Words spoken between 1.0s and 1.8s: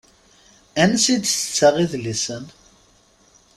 i d-tettaɣ